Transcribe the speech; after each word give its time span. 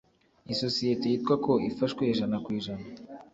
Isosiyete 0.53 1.05
yitwa 1.11 1.35
ko 1.45 1.51
ifashwe 1.69 2.01
ijana 2.13 2.37
ku 2.43 2.49
ijana 2.59 2.85